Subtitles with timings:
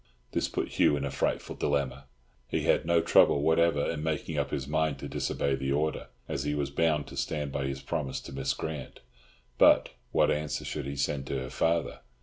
[0.31, 2.05] This put Hugh in a frightful dilemma.
[2.47, 6.43] He had no trouble whatever in making up his mind to disobey the order, as
[6.43, 9.01] he was bound to stand by his promise to Miss Grant.
[9.59, 11.99] But what answer should he send to her father?